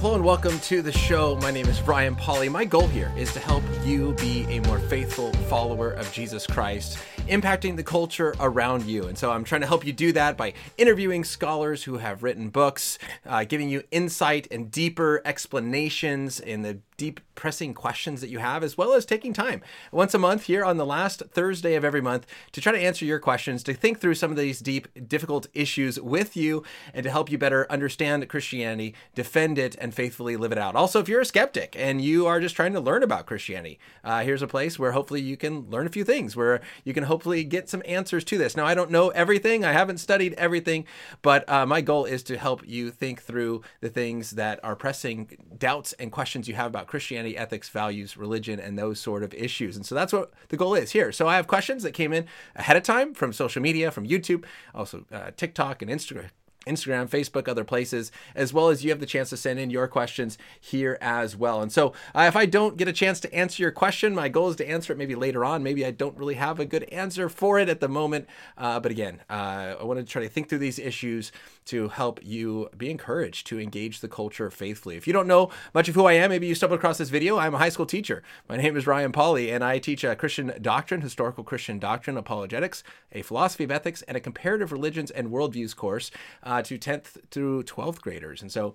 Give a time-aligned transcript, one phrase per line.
[0.00, 1.34] hello and welcome to the show.
[1.42, 2.48] My name is Ryan Polly.
[2.48, 6.98] My goal here is to help you be a more faithful follower of Jesus Christ,
[7.28, 9.06] impacting the culture around you.
[9.06, 12.48] And so I'm trying to help you do that by interviewing scholars who have written
[12.48, 18.40] books, uh, giving you insight and deeper explanations in the deep pressing questions that you
[18.40, 21.84] have, as well as taking time once a month here on the last Thursday of
[21.84, 24.88] every month to try to answer your questions, to think through some of these deep,
[25.08, 30.36] difficult issues with you, and to help you better understand Christianity, defend it, and faithfully
[30.36, 30.74] live it out.
[30.74, 34.24] Also, if you're a skeptic and you are just trying to learn about Christianity, uh,
[34.24, 37.42] here's a place where hopefully you can learn a few things, where you can hopefully
[37.42, 38.56] get some answers to this.
[38.56, 40.84] Now, I don't know everything, I haven't studied everything,
[41.20, 45.36] but uh, my goal is to help you think through the things that are pressing
[45.58, 49.74] doubts and questions you have about Christianity, ethics, values, religion, and those sort of issues.
[49.74, 51.10] And so that's what the goal is here.
[51.10, 54.44] So I have questions that came in ahead of time from social media, from YouTube,
[54.72, 56.30] also uh, TikTok and Instagram.
[56.66, 59.88] Instagram, Facebook, other places, as well as you have the chance to send in your
[59.88, 61.62] questions here as well.
[61.62, 64.50] And so, uh, if I don't get a chance to answer your question, my goal
[64.50, 65.62] is to answer it maybe later on.
[65.62, 68.28] Maybe I don't really have a good answer for it at the moment.
[68.56, 71.32] Uh, but again, uh, I want to try to think through these issues
[71.66, 74.96] to help you be encouraged to engage the culture faithfully.
[74.96, 77.38] If you don't know much of who I am, maybe you stumbled across this video.
[77.38, 78.22] I'm a high school teacher.
[78.48, 82.82] My name is Ryan Polly, and I teach a Christian doctrine, historical Christian doctrine, apologetics,
[83.12, 86.10] a philosophy of ethics, and a comparative religions and worldviews course
[86.42, 88.42] uh, to 10th through 12th graders.
[88.42, 88.74] And so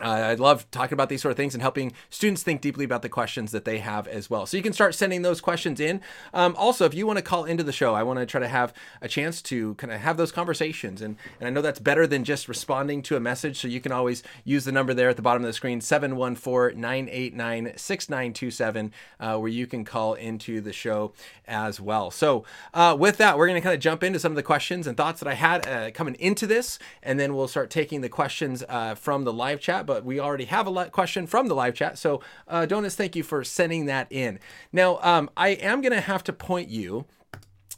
[0.00, 3.00] uh, I love talking about these sort of things and helping students think deeply about
[3.00, 4.44] the questions that they have as well.
[4.44, 6.02] So you can start sending those questions in.
[6.34, 8.48] Um, also, if you want to call into the show, I want to try to
[8.48, 11.00] have a chance to kind of have those conversations.
[11.00, 13.58] And, and I know that's better than just responding to a message.
[13.58, 16.78] So you can always use the number there at the bottom of the screen 714
[16.78, 21.14] 989 6927, uh, where you can call into the show
[21.48, 22.10] as well.
[22.10, 24.86] So uh, with that, we're going to kind of jump into some of the questions
[24.86, 26.78] and thoughts that I had uh, coming into this.
[27.02, 30.46] And then we'll start taking the questions uh, from the live chat but we already
[30.46, 31.98] have a question from the live chat.
[31.98, 34.38] So, uh, Donis, thank you for sending that in.
[34.72, 37.06] Now, um, I am going to have to point you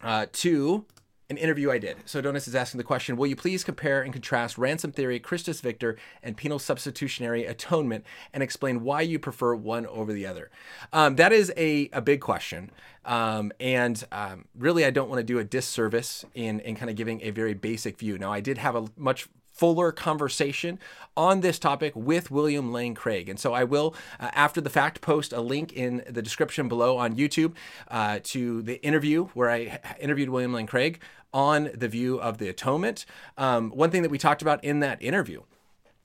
[0.03, 0.87] uh, to
[1.31, 1.99] an interview I did.
[2.07, 5.61] So Donis is asking the question, will you please compare and contrast ransom theory, Christus
[5.61, 10.51] Victor, and penal substitutionary atonement and explain why you prefer one over the other?
[10.93, 12.71] Um, that is a, a big question.
[13.05, 16.97] Um, and um, really, I don't want to do a disservice in, in kind of
[16.97, 18.17] giving a very basic view.
[18.17, 20.79] Now, I did have a much fuller conversation
[21.17, 23.29] on this topic with William Lane Craig.
[23.29, 26.97] And so I will, uh, after the fact, post a link in the description below
[26.97, 27.55] on YouTube
[27.89, 31.01] uh, to the interview where I interviewed William Lane Craig
[31.35, 33.05] on the view of the atonement.
[33.37, 35.43] Um, one thing that we talked about in that interview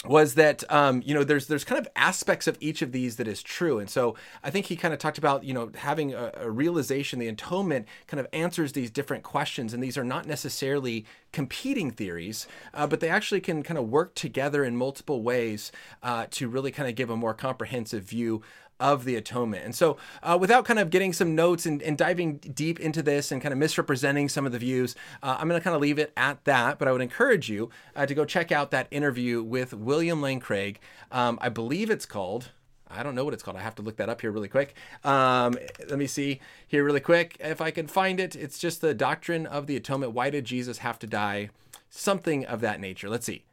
[0.06, 3.28] was that um, you know there's there's kind of aspects of each of these that
[3.28, 3.80] is true.
[3.80, 7.20] And so i think he kind of talked about you know having a, a, realization
[7.20, 9.74] the atonement kind of answers these different questions.
[9.74, 14.16] And these are not necessarily competing theories uh, but they actually can kind of work
[14.16, 15.72] together in multiple ways
[16.02, 18.42] uh, to really kind of give a more comprehensive view
[18.84, 19.64] of the atonement.
[19.64, 23.32] And so, uh, without kind of getting some notes and, and, diving deep into this
[23.32, 25.98] and kind of misrepresenting some of the views, uh, I'm going to kind of leave
[25.98, 26.80] it at that.
[26.80, 30.42] But I would encourage you uh, to go check out that interview with William Lane
[30.42, 30.82] Craig.
[31.14, 32.50] Um, I believe it's called.
[32.92, 33.56] I don't know what it's called.
[33.56, 34.76] I have to look that up here really quick.
[35.06, 35.58] Um,
[35.88, 38.36] let me see here really quick if I can find it.
[38.36, 40.12] It's just the doctrine of the atonement.
[40.12, 41.52] Why did Jesus have to die?
[41.90, 43.10] Something of that nature.
[43.10, 43.46] Let's see.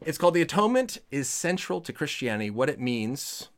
[0.00, 3.48] It's called The Atonement is Central to Christianity, What It Means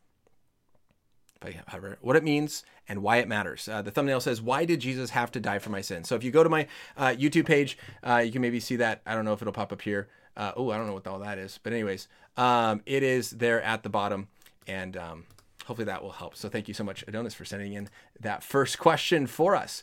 [1.66, 3.68] however, what it means and why it matters.
[3.68, 6.08] Uh, the thumbnail says, Why did Jesus have to die for my sins?
[6.08, 9.02] So if you go to my uh, YouTube page, uh, you can maybe see that.
[9.06, 10.08] I don't know if it'll pop up here.
[10.36, 11.58] Oh, I don't know what all that is.
[11.62, 12.08] But, anyways,
[12.38, 14.28] um, it is there at the bottom.
[14.66, 15.24] And um,
[15.66, 16.34] hopefully that will help.
[16.34, 19.82] So thank you so much, Adonis, for sending in that first question for us.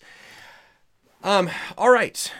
[1.23, 2.31] Um, all right.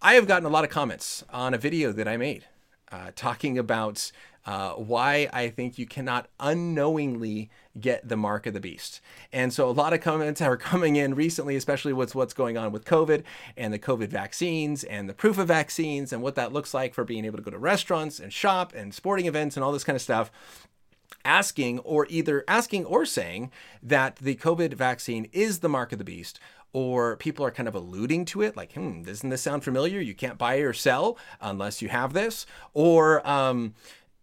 [0.00, 2.44] I have gotten a lot of comments on a video that I made
[2.90, 4.12] uh, talking about
[4.48, 9.02] uh, why I think you cannot unknowingly get the mark of the beast.
[9.30, 12.72] And so a lot of comments are coming in recently, especially with what's going on
[12.72, 13.24] with COVID
[13.58, 17.04] and the COVID vaccines and the proof of vaccines and what that looks like for
[17.04, 19.96] being able to go to restaurants and shop and sporting events and all this kind
[19.96, 20.30] of stuff
[21.26, 23.50] asking or either asking or saying
[23.82, 26.40] that the COVID vaccine is the mark of the beast
[26.72, 30.00] or people are kind of alluding to it, like, hmm, doesn't this sound familiar?
[30.00, 32.46] You can't buy or sell unless you have this.
[32.74, 33.74] Or um,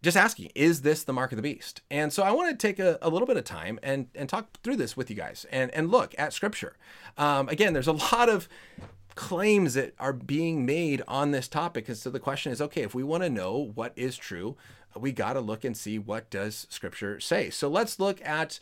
[0.06, 1.82] just asking, is this the mark of the beast?
[1.90, 4.60] And so I want to take a, a, little bit of time and, and talk
[4.62, 6.76] through this with you guys and, and look at scripture.
[7.18, 8.48] Um, again, there's a lot of
[9.16, 11.88] claims that are being made on this topic.
[11.88, 14.56] And so the question is, okay, if we want to know what is true,
[14.94, 17.50] we got to look and see what does scripture say.
[17.50, 18.60] So let's look at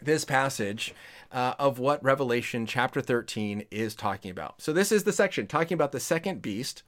[0.00, 0.94] this passage
[1.30, 4.62] uh, of what Revelation chapter 13 is talking about.
[4.62, 6.84] So this is the section talking about the second beast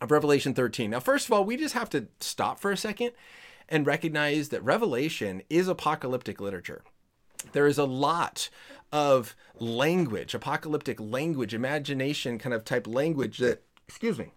[0.00, 0.90] of Revelation 13.
[0.90, 3.12] Now, first of all, we just have to stop for a second
[3.68, 6.82] and recognize that Revelation is apocalyptic literature.
[7.52, 8.48] There is a lot
[8.92, 14.32] of language, apocalyptic language, imagination kind of type language that, excuse me,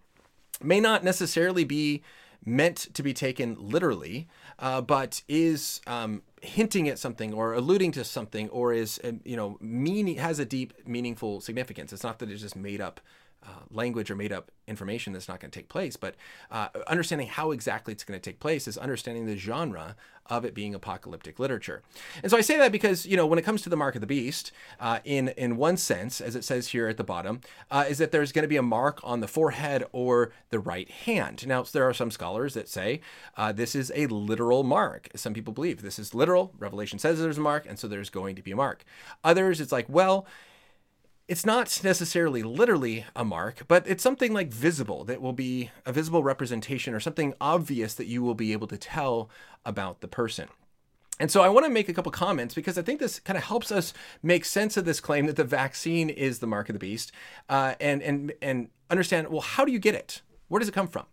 [0.62, 2.04] may not necessarily be
[2.44, 4.28] meant to be taken literally,
[4.60, 9.38] uh, but is um, hinting at something or alluding to something or is, uh, you
[9.38, 11.94] know, meaning has a deep, meaningful significance.
[11.94, 13.00] It's not that it's just made up
[13.44, 16.16] uh, language or made up information that's not going to take place, but
[16.52, 19.96] uh, understanding how exactly it's going to take place is understanding the genre
[20.28, 21.82] of it being apocalyptic literature.
[22.22, 24.02] And so I say that because you know when it comes to the mark of
[24.02, 27.86] the beast, uh, in in one sense, as it says here at the bottom, uh,
[27.90, 31.46] is that there's going to be a mark on the forehead or the right hand.
[31.48, 33.02] Now there are some scholars that say
[33.36, 35.10] uh, this is a literal mark.
[35.16, 36.54] Some people believe this is literal.
[36.60, 38.86] Revelation says there's a mark, and so there's going to be a mark.
[39.24, 40.26] Others, it's like well
[41.31, 45.94] it's not necessarily literally a mark, but it's something like visible that will be a
[45.94, 49.30] visible representation or something obvious that you will be able to tell
[49.66, 50.50] about the person.
[51.22, 53.45] And so I want to make a couple comments because I think this kind of
[53.45, 56.80] helps us make sense of this claim that the vaccine is the mark of the
[56.80, 57.13] beast,
[57.48, 60.22] uh, and and and understand well how do you get it?
[60.50, 61.06] Where does it come from?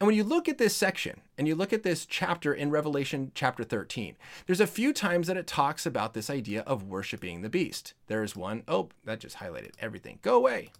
[0.00, 3.32] And when you look at this section and you look at this chapter in Revelation
[3.34, 4.16] chapter 13,
[4.46, 7.92] there's a few times that it talks about this idea of worshiping the beast.
[8.06, 10.18] There's one, oh, that just highlighted everything.
[10.22, 10.70] Go away.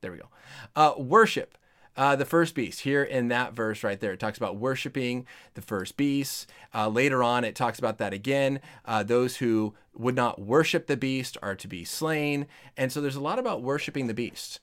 [0.00, 0.30] There we go.
[0.74, 1.58] Uh, worship.
[1.94, 4.12] Uh, the first beast here in that verse right there.
[4.12, 6.50] It talks about worshiping the first beast.
[6.74, 8.60] Uh, later on, it talks about that again.
[8.86, 12.46] Uh, those who would not worship the beast are to be slain.
[12.78, 14.60] And so there's a lot about worshiping the beast.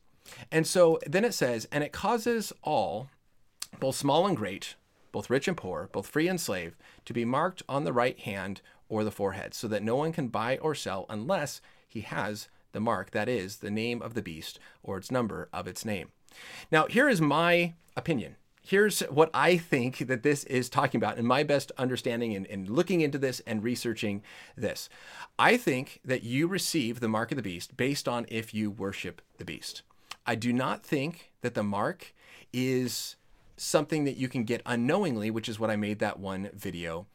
[0.52, 3.10] And so then it says, and it causes all
[3.80, 4.76] both small and great,
[5.12, 6.76] both rich and poor, both free and slave,
[7.06, 10.28] to be marked on the right hand or the forehead, so that no one can
[10.28, 14.60] buy or sell unless he has the mark, that is, the name of the beast
[14.84, 16.10] or its number of its name.
[16.72, 18.36] Now, here is my opinion.
[18.62, 22.70] Here's what I think that this is talking about, in my best understanding and, and
[22.70, 24.22] looking into this and researching
[24.58, 24.90] this.
[25.40, 29.22] I think that you receive the mark of the beast based on if you worship
[29.38, 29.84] the beast.
[30.26, 32.14] I do not think that the mark
[32.52, 33.16] is
[33.58, 37.08] something that you can get unknowingly, which is what I made that one video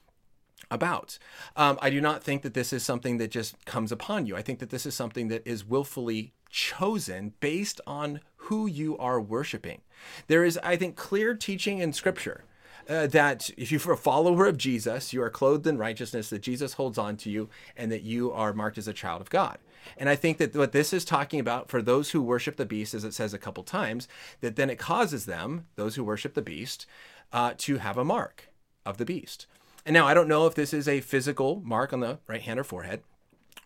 [0.71, 1.19] about.
[1.57, 4.37] Um, I do not think that this is something that just comes upon you.
[4.37, 9.21] I think that this is something that is willfully chosen based on who you are
[9.21, 9.81] worshiping.
[10.27, 12.45] There is, I think, clear teaching in Scripture
[12.89, 16.75] uh, that if you're a follower of Jesus, you are clothed in righteousness, that Jesus
[16.75, 19.59] holds on to you, and that you are marked as a child of God.
[19.97, 22.95] And I think that what this is talking about for those who worship the beast,
[22.95, 24.09] as it says a couple times,
[24.41, 26.87] that then it causes them, those who worship the beast,
[27.33, 28.49] uh, to have a mark
[28.85, 29.47] of the beast.
[29.85, 32.61] And now I don't know if this is a physical mark on the right hand
[32.61, 33.03] or forehead,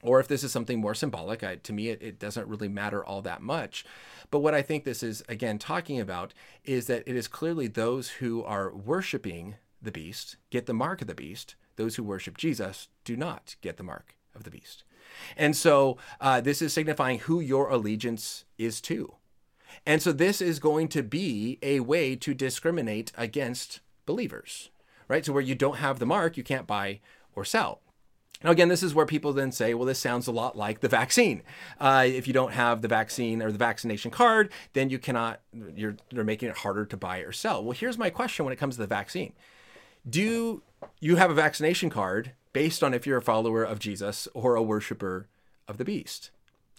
[0.07, 1.43] or if this is something more symbolic.
[1.43, 3.85] I, to me, it, it doesn't really matter all that much.
[4.31, 6.33] But what I think this is, again, talking about
[6.65, 11.09] is that it is clearly those who are worshiping the beast get the mark of
[11.09, 11.55] the beast.
[11.77, 14.85] Those who worship Jesus do not get the mark of the beast.
[15.37, 19.15] And so uh, this is signifying who your allegiance is to.
[19.85, 24.71] And so this is going to be a way to discriminate against believers,
[25.09, 25.25] right?
[25.25, 27.01] So where you don't have the mark, you can't buy
[27.35, 27.81] or sell.
[28.45, 30.89] Now, again, this is where people then say, well, this sounds a lot like the
[30.89, 31.43] vaccine.
[31.81, 35.41] Uh, if you don't have the vaccine or the vaccination card, then you cannot,
[35.75, 37.65] you're, you're making it harder to buy or sell.
[37.65, 39.33] Well, here's my question when it comes to the vaccine
[40.09, 40.63] Do
[41.01, 44.63] you have a vaccination card based on if you're a follower of Jesus or a
[44.63, 45.29] worshiper
[45.67, 46.31] of the beast?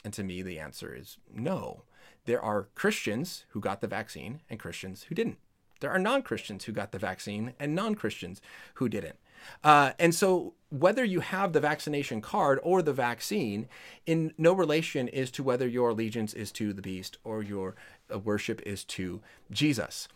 [0.04, 1.84] And to me, the answer is no.
[2.26, 5.40] There are Christians who got the vaccine and Christians who didn't.
[5.80, 8.42] There are non Christians who got the vaccine and non Christians
[8.76, 9.18] who didn't.
[9.64, 13.68] Uh, and so, whether you have the vaccination card or the vaccine,
[14.06, 17.76] in no relation is to whether your allegiance is to the beast or your
[18.14, 20.08] uh, worship is to Jesus.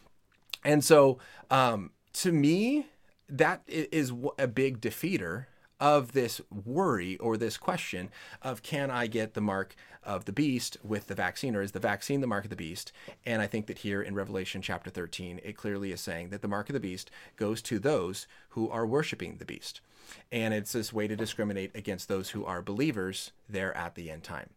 [0.63, 1.19] And so,
[1.49, 2.87] um, to me,
[3.29, 5.45] that is a big defeater
[5.81, 8.09] of this worry or this question
[8.41, 11.79] of can I get the mark of the beast with the vaccine, or is the
[11.79, 12.91] vaccine the mark of the beast?
[13.25, 16.47] And I think that here in Revelation chapter 13, it clearly is saying that the
[16.47, 19.81] mark of the beast goes to those who are worshiping the beast.
[20.31, 24.23] And it's this way to discriminate against those who are believers there at the end
[24.23, 24.49] time.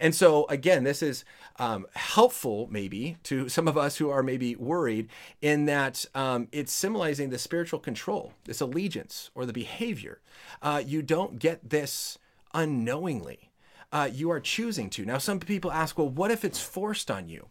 [0.00, 1.24] And so, again, this is
[1.58, 5.08] um, helpful maybe to some of us who are maybe worried
[5.42, 10.20] in that um, it's symbolizing the spiritual control, this allegiance or the behavior.
[10.62, 12.18] Uh, you don't get this
[12.54, 13.50] unknowingly.
[13.90, 15.04] Uh, you are choosing to.
[15.04, 17.46] Now, some people ask, well, what if it's forced on you?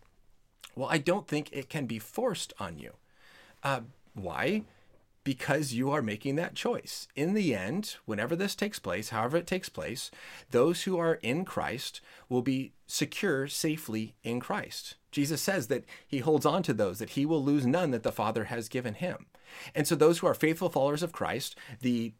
[0.75, 2.93] Well, I don't think it can be forced on you.
[3.63, 3.81] Uh,
[4.13, 4.63] why?
[5.27, 7.05] Because you are making that choice.
[7.13, 10.10] In the end, whenever this takes place, however it takes place,
[10.51, 14.96] those who are in Christ will be secure safely in Christ.
[15.12, 18.12] Jesus says that he holds on to those, that he will lose none that the
[18.13, 19.25] Father has given him.
[19.75, 22.13] And so, those who are faithful followers of Christ, the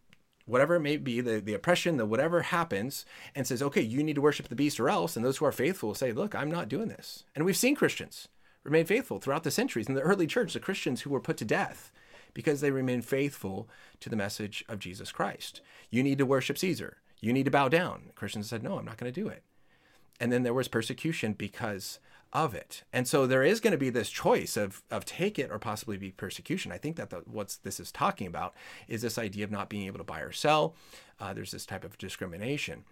[0.46, 4.16] whatever it may be, the, the oppression, the whatever happens, and says, okay, you need
[4.16, 5.16] to worship the beast or else.
[5.16, 7.24] And those who are faithful will say, look, I'm not doing this.
[7.34, 8.28] And we've seen Christians
[8.66, 9.88] remain faithful throughout the centuries.
[9.88, 11.94] In the early church, the Christians who were put to death
[12.38, 13.68] because they remain faithful
[14.00, 15.60] to the message of Jesus Christ.
[15.90, 16.98] You need to worship Caesar.
[17.20, 18.12] You need to bow down.
[18.14, 19.42] Christians said, no, I'm not going to do it.
[20.20, 21.98] And then there was persecution because
[22.32, 22.84] of it.
[22.94, 25.98] And so there is going to be this choice of of take it or possibly
[25.98, 26.72] be persecution.
[26.72, 28.54] I think that the, what this is talking about
[28.88, 30.76] is this idea of not being able to buy or sell.
[31.20, 32.84] Uh, there's this type of discrimination.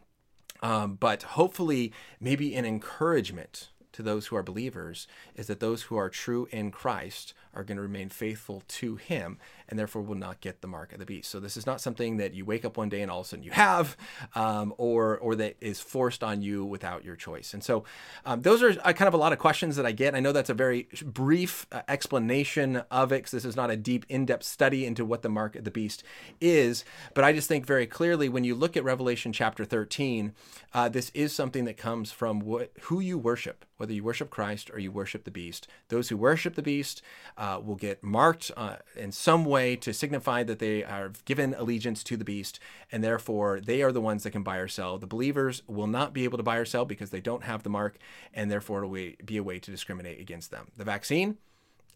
[0.63, 5.95] Um, but hopefully, maybe an encouragement to those who are believers is that those who
[5.95, 10.41] are true in Christ are going to remain faithful to him and therefore will not
[10.41, 11.29] get the mark of the beast.
[11.29, 13.29] So this is not something that you wake up one day and all of a
[13.29, 13.97] sudden you have,
[14.35, 17.53] um, or or that is forced on you without your choice.
[17.53, 17.83] And so
[18.25, 20.15] um, those are uh, kind of a lot of questions that I get.
[20.15, 23.77] I know that's a very brief uh, explanation of it because this is not a
[23.77, 26.03] deep, in-depth study into what the mark of the beast
[26.39, 26.85] is.
[27.13, 30.33] But I just think very clearly when you look at Revelation chapter 13,
[30.74, 34.69] uh, this is something that comes from what, who you worship, whether you worship Christ
[34.71, 35.67] or you worship the beast.
[35.89, 37.01] Those who worship the beast
[37.38, 42.03] uh, will get marked uh, in some way to signify that they are given allegiance
[42.03, 42.59] to the beast,
[42.91, 44.97] and therefore they are the ones that can buy or sell.
[44.97, 47.69] The believers will not be able to buy or sell because they don't have the
[47.69, 47.97] mark,
[48.33, 50.67] and therefore it will be a way to discriminate against them.
[50.77, 51.37] The vaccine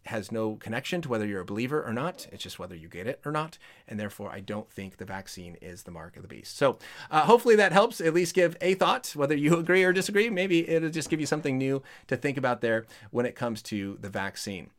[0.06, 2.26] has no connection to whether you're a believer or not.
[2.32, 3.58] It's just whether you get it or not.
[3.86, 6.56] And therefore, I don't think the vaccine is the mark of the beast.
[6.56, 6.78] So,
[7.10, 10.30] uh, hopefully, that helps at least give a thought, whether you agree or disagree.
[10.30, 13.98] Maybe it'll just give you something new to think about there when it comes to
[14.00, 14.70] the vaccine.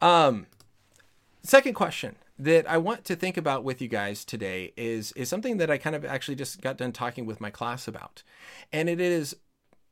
[0.00, 0.46] Um,
[1.42, 5.58] second question that I want to think about with you guys today is is something
[5.58, 8.22] that I kind of actually just got done talking with my class about,
[8.72, 9.36] and it is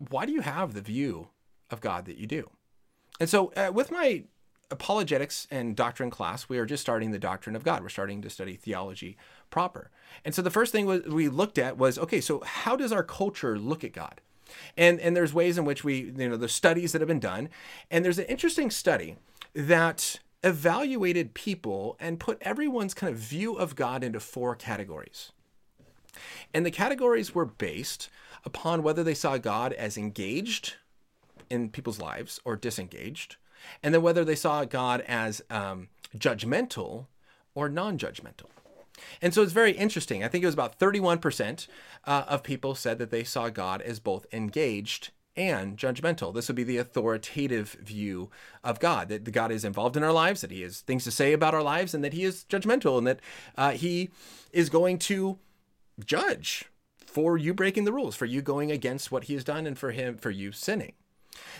[0.09, 1.29] why do you have the view
[1.71, 2.51] of God that you do?
[3.21, 4.25] And so uh, with my
[4.71, 7.83] apologetics and doctrine class, we are just starting the doctrine of God.
[7.83, 9.17] We're starting to study theology
[9.51, 9.91] proper.
[10.25, 13.59] And so the first thing we looked at was okay, so how does our culture
[13.59, 14.21] look at God?
[14.77, 17.51] And and there's ways in which we you know the studies that have been done,
[17.91, 19.17] and there's an interesting study
[19.59, 25.33] that evaluated people and put everyone's kind of view of God into four categories.
[26.55, 28.09] And the categories were based
[28.45, 30.75] upon whether they saw God as engaged
[31.51, 33.35] in people's lives or disengaged,
[33.83, 37.07] and then whether they saw God as um, judgmental
[37.57, 38.47] or non judgmental.
[39.21, 40.23] And so it's very interesting.
[40.23, 41.67] I think it was about 31%
[42.05, 46.35] uh, of people said that they saw God as both engaged and judgmental.
[46.35, 48.29] This would be the authoritative view
[48.65, 51.33] of God that God is involved in our lives, that He has things to say
[51.33, 53.21] about our lives, and that He is judgmental, and that
[53.57, 54.11] uh, He
[54.53, 55.39] is going to
[56.05, 56.65] judge
[56.99, 59.93] for you breaking the rules, for you going against what He has done, and for
[59.93, 60.95] Him for you sinning.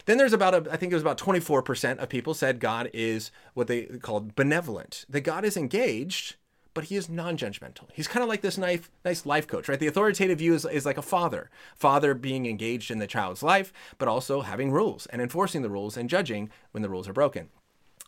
[0.07, 3.31] Then there's about a, I think it was about 24% of people said God is
[3.55, 6.35] what they called benevolent, that God is engaged
[6.79, 7.89] but he is non-judgmental.
[7.93, 9.81] He's kind of like this nice, nice life coach, right?
[9.81, 13.73] The authoritative view is, is like a father, father being engaged in the child's life,
[13.99, 17.49] but also having rules and enforcing the rules and judging when the rules are broken.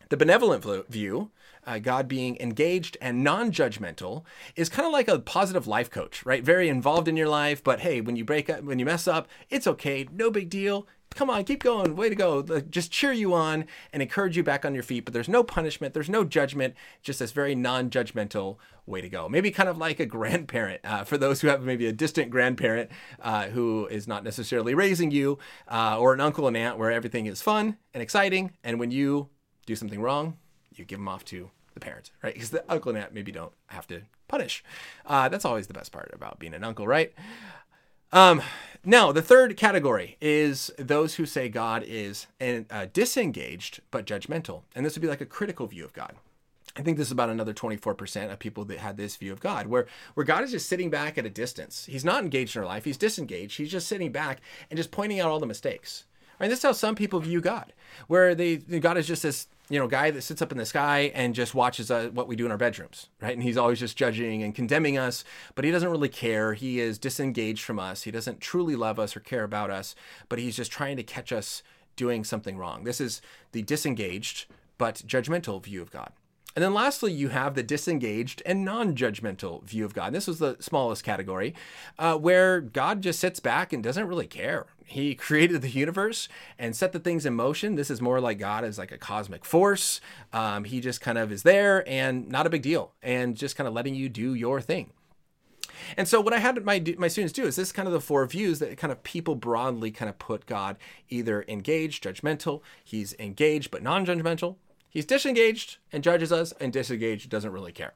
[0.09, 1.33] The benevolent view,
[1.67, 4.23] uh, God being engaged and non judgmental,
[4.55, 6.45] is kind of like a positive life coach, right?
[6.45, 9.27] Very involved in your life, but hey, when you break up, when you mess up,
[9.49, 12.43] it's okay, no big deal come on, keep going, way to go.
[12.43, 15.05] Just cheer you on and encourage you back on your feet.
[15.05, 19.29] But there's no punishment, there's no judgment, just this very non judgmental way to go.
[19.29, 22.91] Maybe kind of like a grandparent uh, for those who have maybe a distant grandparent
[23.21, 25.39] uh, who is not necessarily raising you,
[25.69, 28.53] uh, or an uncle and aunt where everything is fun and exciting.
[28.65, 29.29] And when you
[29.67, 30.37] do something wrong,
[30.75, 32.35] you give them off to the parents, right?
[32.35, 34.65] Because the uncle and aunt maybe don't have to punish.
[35.07, 37.13] Uh, that's always the best part about being an uncle, right?
[38.13, 38.43] Um,
[38.85, 44.63] now, the third category is those who say God is uh, disengaged but judgmental.
[44.75, 46.15] And this would be like a critical view of God.
[46.77, 49.67] I think this is about another 24% of people that had this view of God,
[49.67, 51.87] where, where God is just sitting back at a distance.
[51.87, 53.57] He's not engaged in our life, he's disengaged.
[53.59, 54.41] He's just sitting back
[54.71, 56.05] and just pointing out all the mistakes.
[56.41, 56.49] Right?
[56.49, 57.75] This is how some people view God,
[58.07, 61.13] where they God is just this you know guy that sits up in the sky
[61.15, 63.35] and just watches uh, what we do in our bedrooms, right?
[63.35, 65.23] And he's always just judging and condemning us,
[65.55, 66.55] but he doesn't really care.
[66.55, 68.03] He is disengaged from us.
[68.05, 69.95] He doesn't truly love us or care about us,
[70.29, 71.63] but he's just trying to catch us
[71.95, 72.85] doing something wrong.
[72.85, 73.21] This is
[73.53, 74.47] the disengaged
[74.79, 76.11] but judgmental view of God.
[76.57, 80.07] And then lastly, you have the disengaged and non judgmental view of God.
[80.07, 81.55] And this was the smallest category,
[81.99, 84.67] uh, where God just sits back and doesn't really care.
[84.85, 86.29] He created the universe
[86.59, 87.77] and set the things in motion.
[87.77, 90.01] This is more like God is like a cosmic force.
[90.33, 93.69] Um, he just kind of is there and not a big deal and just kind
[93.69, 94.91] of letting you do your thing.
[95.97, 98.27] And so what I had my my students do is this kind of the four
[98.27, 100.77] views that kind of people broadly kind of put God
[101.09, 104.57] either engaged, judgmental, he's engaged but non-judgmental,
[104.91, 107.95] he's disengaged and judges us, and disengaged doesn't really care.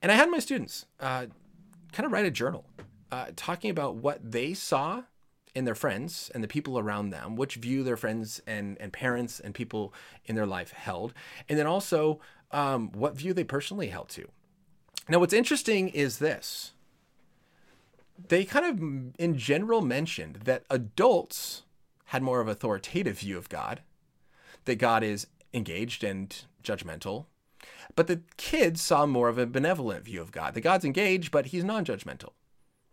[0.00, 1.26] And I had my students uh,
[1.92, 2.64] kind of write a journal
[3.12, 5.02] uh, talking about what they saw
[5.54, 9.40] in their friends and the people around them, which view their friends and, and parents
[9.40, 9.92] and people
[10.24, 11.12] in their life held,
[11.48, 12.20] and then also
[12.52, 14.28] um, what view they personally held to.
[15.08, 16.72] Now, what's interesting is this
[18.28, 21.62] they kind of, in general, mentioned that adults
[22.06, 23.82] had more of authoritative view of God,
[24.66, 27.26] that God is engaged and judgmental,
[27.96, 30.54] but the kids saw more of a benevolent view of God.
[30.54, 32.30] The God's engaged, but he's non judgmental.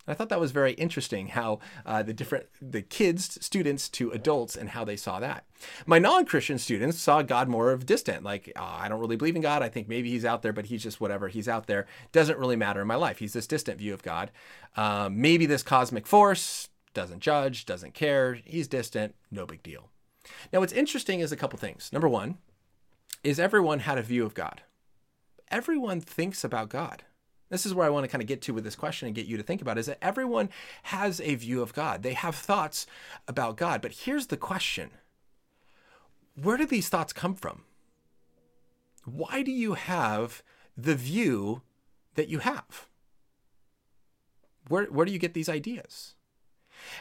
[0.08, 4.56] I thought that was very interesting how uh, the different the kids, students to adults,
[4.56, 5.44] and how they saw that.
[5.86, 9.42] My non-Christian students saw God more of distant, like oh, I don't really believe in
[9.42, 9.62] God.
[9.62, 11.28] I think maybe He's out there, but He's just whatever.
[11.28, 11.86] He's out there.
[12.10, 13.18] Doesn't really matter in my life.
[13.18, 14.30] He's this distant view of God.
[14.76, 18.34] Um, maybe this cosmic force doesn't judge, doesn't care.
[18.44, 19.14] He's distant.
[19.30, 19.90] No big deal.
[20.52, 21.90] Now, what's interesting is a couple things.
[21.92, 22.38] Number one
[23.28, 24.62] is everyone had a view of God.
[25.50, 27.04] Everyone thinks about God.
[27.50, 29.26] This is where I want to kind of get to with this question and get
[29.26, 30.50] you to think about is that everyone
[30.84, 32.02] has a view of God.
[32.02, 32.86] They have thoughts
[33.26, 33.80] about God.
[33.80, 34.90] But here's the question
[36.40, 37.64] Where do these thoughts come from?
[39.04, 40.42] Why do you have
[40.76, 41.62] the view
[42.14, 42.88] that you have?
[44.68, 46.14] Where, where do you get these ideas?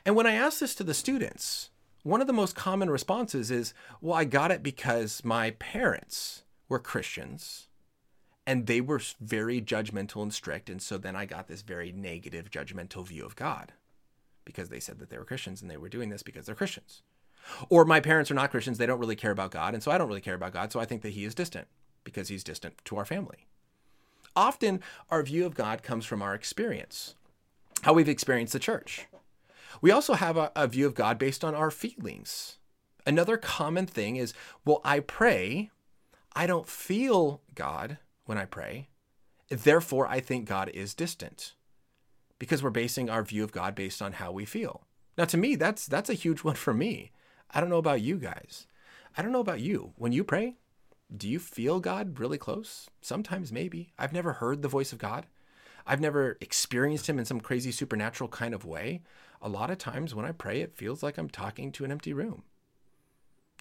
[0.05, 1.69] And when I ask this to the students,
[2.07, 6.79] one of the most common responses is, well, I got it because my parents were
[6.79, 7.67] Christians
[8.47, 12.49] and they were very judgmental and strict and so then i got this very negative
[12.49, 13.73] judgmental view of god
[14.45, 17.03] because they said that they were christians and they were doing this because they're christians.
[17.69, 19.97] Or my parents are not christians they don't really care about god and so i
[19.97, 21.67] don't really care about god so i think that he is distant
[22.03, 23.47] because he's distant to our family.
[24.33, 27.15] Often our view of god comes from our experience
[27.83, 29.07] how we've experienced the church
[29.81, 32.57] we also have a, a view of god based on our feelings
[33.05, 34.34] another common thing is
[34.65, 35.69] well i pray
[36.35, 38.90] i don't feel god when I pray.
[39.50, 41.53] Therefore, I think God is distant
[42.37, 44.85] because we're basing our view of God based on how we feel.
[45.18, 47.11] Now, to me, that's that's a huge one for me.
[47.50, 48.68] I don't know about you guys.
[49.18, 49.94] I don't know about you.
[49.96, 50.57] When you pray,
[51.16, 52.90] do you feel God really close?
[53.01, 53.94] Sometimes, maybe.
[53.98, 55.25] I've never heard the voice of God.
[55.87, 59.01] I've never experienced Him in some crazy supernatural kind of way.
[59.41, 62.13] A lot of times when I pray, it feels like I'm talking to an empty
[62.13, 62.43] room.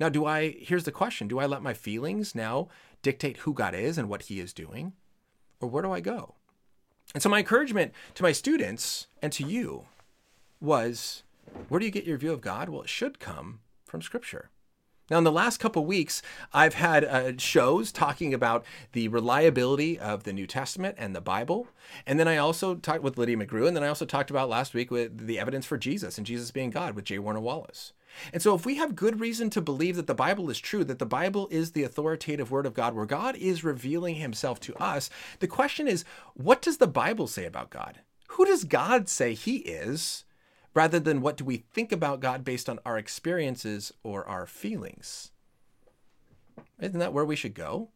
[0.01, 2.69] Now, do I, here's the question do I let my feelings now
[3.03, 4.93] dictate who God is and what He is doing?
[5.61, 6.35] Or where do I go?
[7.15, 9.87] And so, my encouragement to my students and to you
[10.61, 11.23] was
[11.69, 12.69] where do you get your view of God?
[12.69, 14.51] Well, it should come from Scripture.
[15.09, 16.21] Now, in the last couple weeks,
[16.53, 21.69] I've had uh, shows talking about the reliability of the New Testament and the Bible.
[22.07, 24.75] And then I also talked with Lydia McGrew, and then I also talked about last
[24.75, 27.21] week with the evidence for Jesus and Jesus being God with J.
[27.21, 27.93] Warner Wallace.
[28.33, 30.99] And so, if we have good reason to believe that the Bible is true, that
[30.99, 35.11] the Bible is the authoritative word of God, where God is revealing himself to us,
[35.39, 38.01] the question is what does the Bible say about God?
[38.31, 40.25] Who does God say he is,
[40.77, 45.33] rather than what do we think about God based on our experiences or our feelings?
[46.79, 47.89] Isn't that where we should go?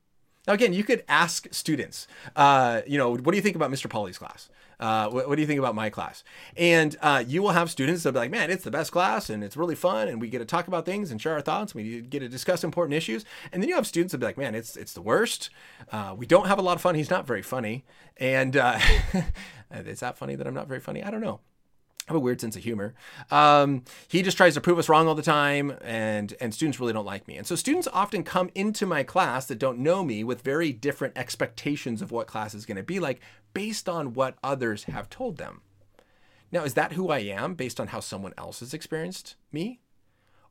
[0.46, 3.90] Now, again, you could ask students, uh, you know, what do you think about Mr.
[3.90, 4.48] Polly's class?
[4.80, 6.24] Uh, what, what, do you think about my class?
[6.56, 9.44] And uh, you will have students that'll be like, man, it's the best class and
[9.44, 11.74] it's really fun and we get to talk about things and share our thoughts.
[11.74, 13.26] We get to discuss important issues.
[13.52, 15.50] And then you have students that'll be like, man, it's it's the worst.
[15.92, 16.94] Uh, we don't have a lot of fun.
[16.94, 17.84] He's not very funny.
[18.16, 18.78] And uh,
[19.70, 21.04] is that funny that I'm not very funny?
[21.04, 21.40] I don't know
[22.10, 22.92] have a weird sense of humor.
[23.30, 26.92] Um, he just tries to prove us wrong all the time, and and students really
[26.92, 27.36] don't like me.
[27.36, 31.16] And so students often come into my class that don't know me with very different
[31.16, 33.20] expectations of what class is going to be like
[33.54, 35.62] based on what others have told them.
[36.52, 39.78] Now, is that who I am based on how someone else has experienced me,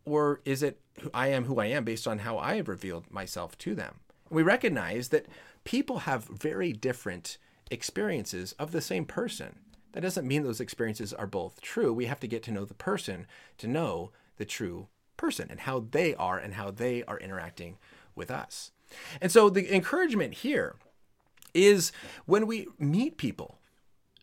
[0.06, 0.80] or is it
[1.14, 4.00] I am who I am based on how I have revealed myself to them?
[4.30, 5.26] And we recognize that
[5.66, 7.38] people have very different
[7.70, 9.60] experiences of the same person.
[9.94, 11.94] That doesn't mean those experiences are both true.
[11.94, 13.26] We have to get to know the person
[13.58, 17.78] to know the true person and how they are and how they are interacting
[18.16, 18.72] with us.
[19.22, 20.76] And so the encouragement here
[21.54, 21.92] is
[22.26, 23.58] when we meet people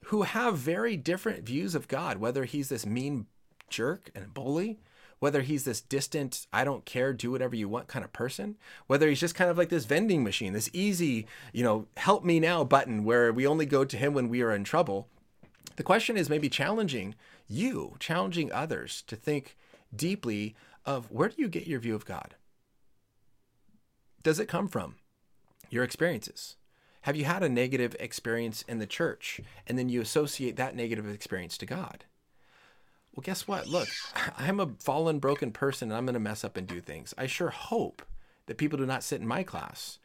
[0.06, 3.26] who have very different views of God, whether he's this mean
[3.68, 4.78] jerk and bully,
[5.18, 9.08] whether he's this distant, I don't care, do whatever you want kind of person, whether
[9.08, 12.62] he's just kind of like this vending machine, this easy, you know, help me now
[12.64, 15.08] button where we only go to him when we are in trouble.
[15.76, 17.14] The question is maybe challenging
[17.46, 19.56] you, challenging others to think
[19.94, 22.34] deeply of where do you get your view of God?
[24.22, 24.96] Does it come from
[25.70, 26.56] your experiences?
[27.02, 31.08] Have you had a negative experience in the church and then you associate that negative
[31.08, 32.04] experience to God?
[33.14, 33.66] Well, guess what?
[33.66, 33.88] Look,
[34.38, 37.14] I'm a fallen, broken person and I'm going to mess up and do things.
[37.16, 38.02] I sure hope
[38.46, 39.98] that people do not sit in my class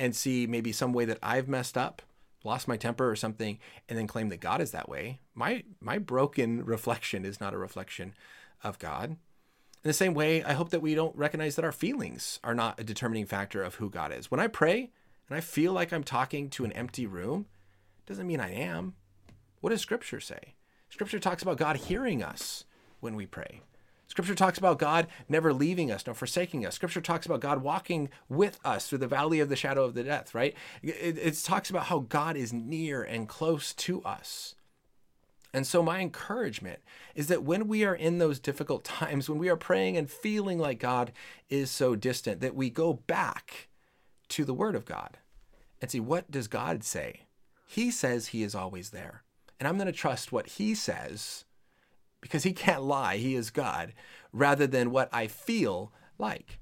[0.00, 2.02] and see maybe some way that I've messed up,
[2.44, 5.18] lost my temper or something, and then claim that God is that way.
[5.34, 8.14] My my broken reflection is not a reflection
[8.62, 9.10] of God.
[9.10, 12.80] In the same way, I hope that we don't recognize that our feelings are not
[12.80, 14.30] a determining factor of who God is.
[14.30, 14.90] When I pray
[15.28, 17.46] and I feel like I'm talking to an empty room,
[18.06, 18.94] doesn't mean I am.
[19.60, 20.54] What does scripture say?
[20.90, 22.64] Scripture talks about God hearing us
[23.00, 23.60] when we pray.
[24.08, 26.74] Scripture talks about God never leaving us nor forsaking us.
[26.74, 30.02] Scripture talks about God walking with us through the valley of the shadow of the
[30.02, 30.54] death, right?
[30.82, 34.54] It, it, talks about how God is near and close to us.
[35.54, 36.80] And so, my encouragement
[37.14, 40.58] is that when we are in those difficult times, when we are praying and feeling
[40.58, 41.12] like God
[41.48, 43.68] is so distant, that we go back
[44.28, 45.16] to the Word of God
[45.80, 47.22] and see what does God say?
[47.66, 49.22] He says He is always there.
[49.58, 51.44] And I'm going to trust what he says
[52.20, 53.16] because he can't lie.
[53.16, 53.92] He is God
[54.32, 56.58] rather than what I feel like.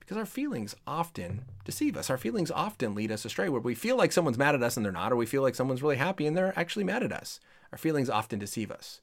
[0.00, 2.08] Because our feelings often deceive us.
[2.08, 4.84] Our feelings often lead us astray where we feel like someone's mad at us and
[4.84, 7.40] they're not, or we feel like someone's really happy and they're actually mad at us.
[7.72, 9.00] Our feelings often deceive us.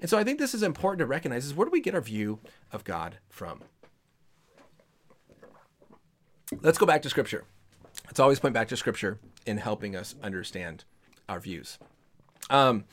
[0.00, 2.00] And so I think this is important to recognize is where do we get our
[2.00, 2.38] view
[2.70, 3.62] of God from?
[6.60, 7.44] Let's go back to scripture.
[8.06, 10.84] Let's always point back to scripture in helping us understand
[11.28, 11.78] our views.
[12.50, 12.84] Um,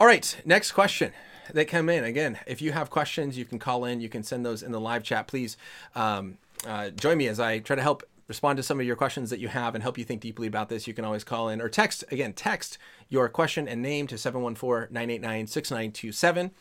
[0.00, 1.12] all right, next question
[1.52, 2.04] that come in.
[2.04, 4.00] Again, if you have questions, you can call in.
[4.00, 5.26] You can send those in the live chat.
[5.26, 5.56] Please
[5.94, 9.28] um, uh, join me as I try to help respond to some of your questions
[9.30, 10.86] that you have and help you think deeply about this.
[10.86, 12.04] You can always call in or text.
[12.10, 12.78] Again, text
[13.08, 16.52] your question and name to 714-989-6927.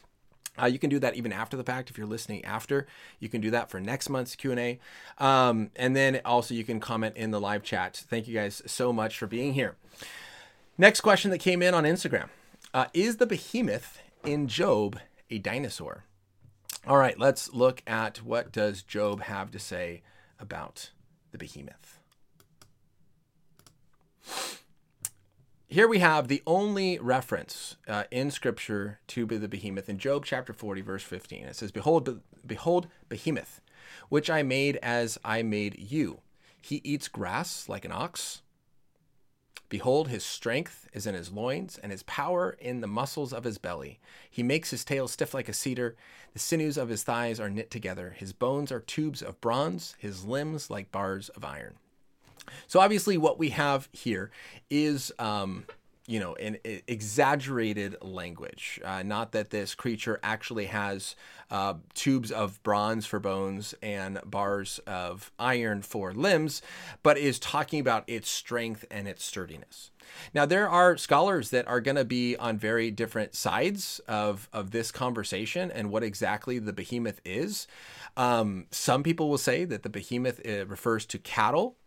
[0.61, 2.85] Uh, you can do that even after the fact if you're listening after.
[3.19, 4.79] You can do that for next month's Q&A.
[5.17, 8.03] Um, and then also you can comment in the live chat.
[8.07, 9.75] Thank you guys so much for being here.
[10.77, 12.29] Next question that came in on Instagram
[12.73, 16.05] uh, Is the behemoth in Job a dinosaur?
[16.85, 20.01] All right, let's look at what does Job have to say
[20.39, 20.91] about
[21.31, 21.99] the behemoth.
[25.67, 30.53] Here we have the only reference uh, in Scripture to the behemoth in Job chapter
[30.53, 31.45] 40, verse 15.
[31.45, 33.59] It says, Behold, behold, behemoth,
[34.09, 36.19] which I made as I made you.
[36.61, 38.42] He eats grass like an ox
[39.73, 43.57] Behold, his strength is in his loins, and his power in the muscles of his
[43.57, 43.99] belly.
[44.29, 45.95] He makes his tail stiff like a cedar.
[46.33, 48.13] The sinews of his thighs are knit together.
[48.15, 51.73] His bones are tubes of bronze, his limbs like bars of iron.
[52.67, 54.29] So, obviously, what we have here
[54.69, 55.11] is.
[55.17, 55.65] Um,
[56.05, 58.79] you know, an exaggerated language.
[58.83, 61.15] Uh, not that this creature actually has
[61.49, 66.61] uh, tubes of bronze for bones and bars of iron for limbs,
[67.03, 69.91] but is talking about its strength and its sturdiness.
[70.33, 74.71] Now, there are scholars that are going to be on very different sides of, of
[74.71, 77.65] this conversation and what exactly the behemoth is.
[78.17, 81.77] Um, some people will say that the behemoth uh, refers to cattle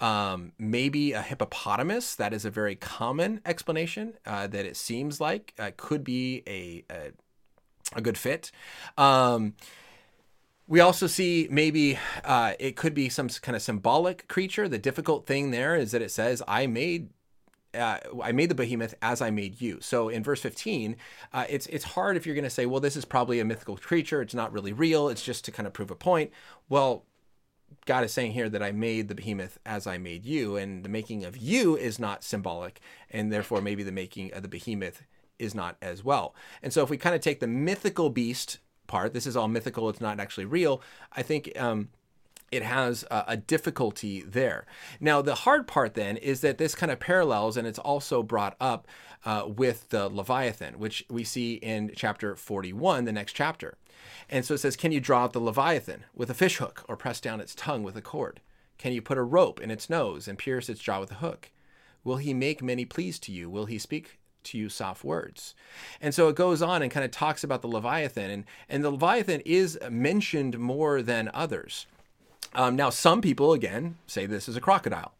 [0.00, 2.14] um, maybe a hippopotamus.
[2.16, 6.84] That is a very common explanation uh, that it seems like uh, could be a,
[6.90, 7.12] a,
[7.94, 8.50] a good fit.
[8.98, 9.54] Um,
[10.66, 14.68] we also see maybe uh, it could be some kind of symbolic creature.
[14.68, 17.10] The difficult thing there is that it says, "I made."
[17.74, 19.78] Uh, I made the behemoth as I made you.
[19.80, 20.94] So in verse 15,
[21.32, 23.78] uh, it's it's hard if you're going to say, well, this is probably a mythical
[23.78, 24.20] creature.
[24.20, 25.08] It's not really real.
[25.08, 26.32] It's just to kind of prove a point.
[26.68, 27.06] Well,
[27.86, 30.88] God is saying here that I made the behemoth as I made you, and the
[30.88, 32.80] making of you is not symbolic,
[33.10, 35.02] and therefore maybe the making of the behemoth
[35.38, 36.34] is not as well.
[36.62, 39.88] And so if we kind of take the mythical beast part, this is all mythical,
[39.88, 40.82] it's not actually real,
[41.12, 41.88] I think um,
[42.50, 44.66] it has a, a, difficulty there.
[45.00, 48.56] Now, the hard part then is that this kind of parallels, and it's also brought
[48.60, 48.86] up
[49.24, 53.76] uh, with the Leviathan, which we see in chapter 41, the next chapter.
[54.28, 57.20] And so it says, Can you draw out the Leviathan with a fishhook or press
[57.20, 58.40] down its tongue with a cord?
[58.78, 61.50] Can you put a rope in its nose and pierce its jaw with a hook?
[62.04, 63.48] Will he make many pleas to you?
[63.48, 65.54] Will he speak to you soft words?
[66.00, 68.30] And so it goes on and kind of talks about the Leviathan.
[68.30, 71.86] And, and the Leviathan is mentioned more than others.
[72.54, 75.12] Um, now, some people, again, say this is a crocodile.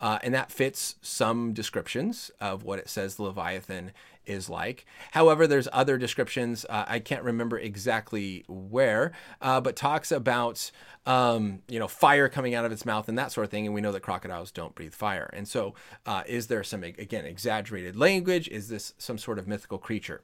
[0.00, 3.92] Uh, and that fits some descriptions of what it says the Leviathan
[4.26, 4.86] is like.
[5.12, 6.64] However, there's other descriptions.
[6.68, 10.70] Uh, I can't remember exactly where, uh, but talks about
[11.06, 13.66] um, you know fire coming out of its mouth and that sort of thing.
[13.66, 15.30] And we know that crocodiles don't breathe fire.
[15.32, 15.74] And so,
[16.06, 18.48] uh, is there some again exaggerated language?
[18.48, 20.22] Is this some sort of mythical creature?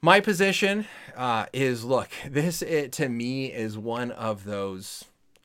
[0.00, 5.04] My position uh, is look, this it, to me is one of those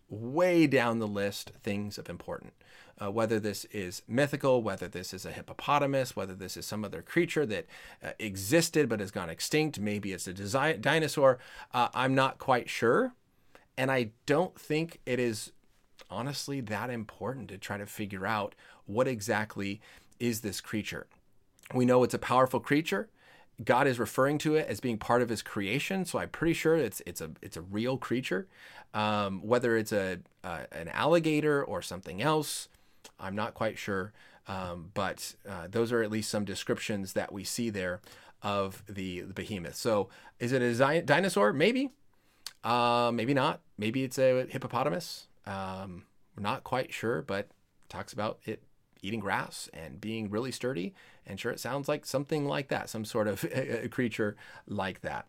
[0.09, 2.53] way down the list things of important.
[3.01, 7.01] Uh, whether this is mythical, whether this is a hippopotamus, whether this is some other
[7.01, 7.65] creature that
[8.03, 11.39] uh, existed but has gone extinct, maybe it's a desi- dinosaur,
[11.73, 13.13] uh, I'm not quite sure.
[13.77, 15.53] And I don't think it is
[16.09, 18.53] honestly that important to try to figure out
[18.85, 19.79] what exactly
[20.19, 21.07] is this creature.
[21.73, 23.07] We know it's a powerful creature.
[23.63, 26.75] God is referring to it as being part of His creation, so I'm pretty sure
[26.75, 28.47] it's it's a it's a real creature.
[28.93, 32.69] Um, whether it's a uh, an alligator or something else,
[33.19, 34.13] I'm not quite sure.
[34.47, 38.01] Um, but uh, those are at least some descriptions that we see there
[38.41, 39.75] of the, the behemoth.
[39.75, 41.53] So, is it a dinosaur?
[41.53, 41.91] Maybe.
[42.63, 43.61] Uh, maybe not.
[43.77, 45.27] Maybe it's a hippopotamus.
[45.45, 46.03] Um,
[46.35, 47.49] we're not quite sure, but
[47.89, 48.63] talks about it
[49.01, 50.93] eating grass and being really sturdy.
[51.25, 54.35] And sure, it sounds like something like that, some sort of a creature
[54.67, 55.27] like that.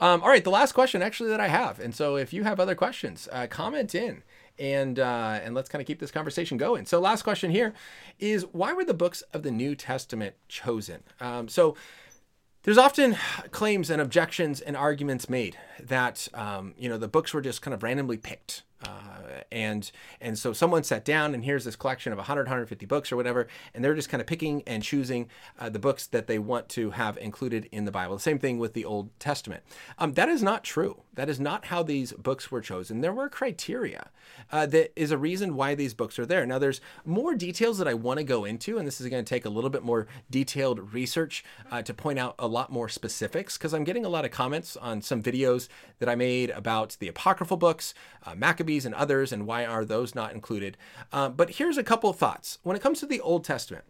[0.00, 2.58] Um, all right, the last question actually that I have, and so if you have
[2.58, 4.22] other questions, uh, comment in
[4.60, 6.84] and uh, and let's kind of keep this conversation going.
[6.84, 7.72] So, last question here
[8.18, 11.02] is why were the books of the New Testament chosen?
[11.20, 11.74] Um, so,
[12.62, 13.16] there's often
[13.50, 17.74] claims and objections and arguments made that um, you know the books were just kind
[17.74, 22.18] of randomly picked uh, and and so someone sat down and here's this collection of
[22.18, 25.78] 100 150 books or whatever and they're just kind of picking and choosing uh, the
[25.78, 28.84] books that they want to have included in the bible the same thing with the
[28.84, 29.62] old testament
[29.98, 33.28] um, that is not true that is not how these books were chosen there were
[33.28, 34.10] criteria
[34.52, 37.88] uh, that is a reason why these books are there now there's more details that
[37.88, 40.06] i want to go into and this is going to take a little bit more
[40.30, 44.24] detailed research uh, to point out a lot more specifics because i'm getting a lot
[44.24, 45.68] of comments on some videos
[45.98, 47.94] that i made about the apocryphal books
[48.24, 50.76] uh, maccabees and others, and why are those not included?
[51.12, 52.58] Uh, but here's a couple of thoughts.
[52.62, 53.84] When it comes to the Old Testament,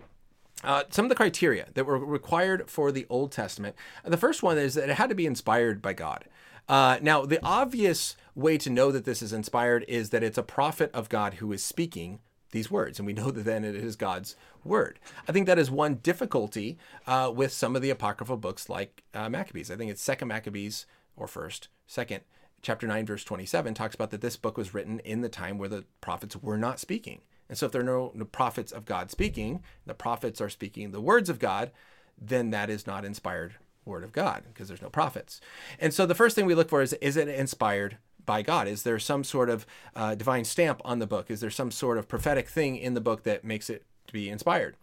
[0.62, 3.74] uh, some of the criteria that were required for the Old Testament.
[4.04, 6.26] The first one is that it had to be inspired by God.
[6.70, 10.42] Uh, now, the obvious way to know that this is inspired is that it's a
[10.44, 12.20] prophet of God who is speaking
[12.52, 15.00] these words, and we know that then it is God's word.
[15.26, 16.78] I think that is one difficulty
[17.08, 19.68] uh, with some of the apocryphal books like uh, Maccabees.
[19.68, 22.20] I think it's Second Maccabees or First, Second
[22.62, 25.68] chapter 9, verse 27 talks about that this book was written in the time where
[25.68, 27.22] the prophets were not speaking.
[27.48, 30.92] And so, if there are no, no, prophets of God speaking, the prophets are speaking
[30.92, 31.72] the words of God,
[32.16, 33.56] then that is not inspired
[33.90, 35.40] word of God because there's no prophets.
[35.78, 38.68] And so, the first thing we look for is is it inspired by God?
[38.68, 41.30] Is there some sort of uh, divine stamp on the book?
[41.30, 44.30] Is there some sort of prophetic thing in the book that makes it to be
[44.30, 44.76] inspired?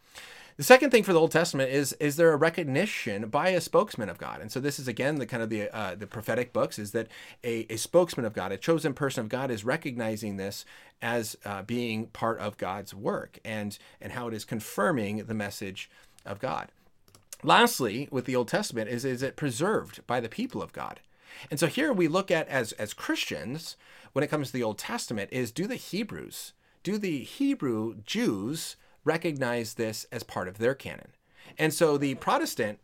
[0.58, 4.10] The second thing for the Old Testament is is there a recognition by a spokesman
[4.10, 4.41] of God?
[4.41, 7.10] And so this is again the kind of the uh, the prophetic books is that
[7.43, 10.65] a, a spokesman of God, a chosen person of God, is recognizing this
[11.00, 15.91] as uh, being part of God's work and and how it is confirming the message
[16.26, 16.72] of God.
[17.43, 21.00] Lastly, with the Old Testament is is it preserved by the people of God?
[21.52, 23.78] And so here we look at as as Christians
[24.13, 28.76] when it comes to the Old Testament is do the Hebrews, do the Hebrew Jews
[29.04, 31.10] recognize this as part of their canon.
[31.58, 32.80] And so the Protestant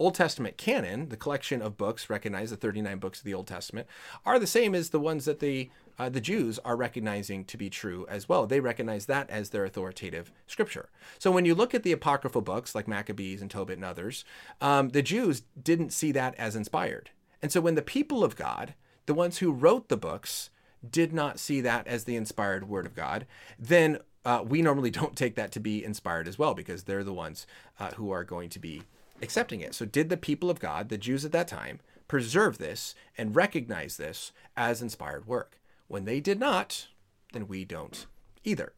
[0.00, 3.86] Old Testament canon, the collection of books, recognize the 39 books of the Old Testament,
[4.24, 7.68] are the same as the ones that the uh, the Jews are recognizing to be
[7.68, 8.46] true as well.
[8.46, 10.88] They recognize that as their authoritative scripture.
[11.18, 14.24] So when you look at the apocryphal books like Maccabees and Tobit and others,
[14.62, 17.10] um, the Jews didn't see that as inspired.
[17.42, 18.72] And so when the people of God,
[19.04, 20.48] the ones who wrote the books,
[20.88, 23.26] did not see that as the inspired word of God,
[23.58, 27.12] then uh, we normally don't take that to be inspired as well because they're the
[27.12, 27.46] ones
[27.78, 28.84] uh, who are going to be
[29.22, 29.74] accepting it.
[29.74, 33.96] So, did the people of God, the Jews at that time, preserve this and recognize
[33.96, 35.60] this as inspired work?
[35.88, 36.88] When they did not,
[37.32, 38.06] then we don't
[38.44, 38.72] either.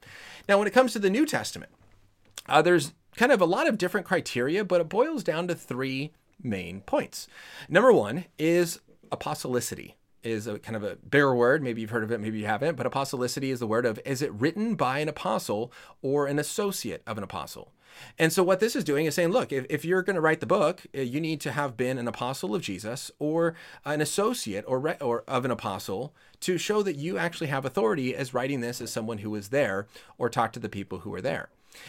[0.48, 1.72] Now, when it comes to the New Testament,
[2.48, 6.12] uh, there's kind of a lot of different criteria, but it boils down to three
[6.42, 7.28] main points.
[7.68, 11.62] Number one is apostolicity is a kind of a bigger word.
[11.62, 12.76] Maybe you've heard of it, maybe you haven't.
[12.76, 17.02] But apostolicity is the word of is it written by an apostle or an associate
[17.06, 17.72] of an apostle?
[18.18, 20.40] And so what this is doing is saying, look, if, if you're going to write
[20.40, 24.64] the book, uh, you need to have been an apostle of Jesus or an associate
[24.66, 28.60] or, re- or of an apostle to show that you actually have authority as writing
[28.60, 29.86] this as someone who was there
[30.18, 31.48] or talked to the people who were there.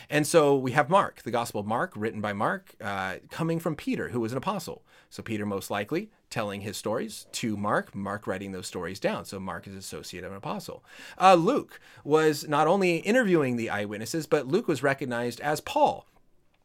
[0.09, 3.75] And so we have Mark, the Gospel of Mark, written by Mark, uh, coming from
[3.75, 4.83] Peter, who was an apostle.
[5.09, 9.25] So Peter, most likely, telling his stories to Mark, Mark writing those stories down.
[9.25, 10.83] So Mark is associate of an apostle.
[11.19, 16.07] Uh, Luke was not only interviewing the eyewitnesses, but Luke was recognized as Paul